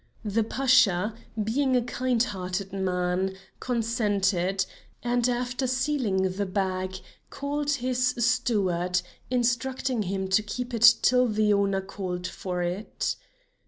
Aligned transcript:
The 0.25 0.43
Pasha, 0.43 1.13
being 1.43 1.75
a 1.75 1.81
kind 1.83 2.23
hearted 2.23 2.73
man, 2.73 3.35
consented, 3.59 4.65
and 5.03 5.29
after 5.29 5.67
sealing 5.67 6.23
the 6.23 6.47
bag, 6.47 6.95
called 7.29 7.69
his 7.69 8.07
steward, 8.17 8.99
instructing 9.29 10.01
him 10.01 10.27
to 10.29 10.41
keep 10.41 10.73
it 10.73 10.91
till 11.03 11.27
the 11.27 11.53
owner 11.53 11.81
called 11.81 12.25
for 12.25 12.63
it. 12.63 13.15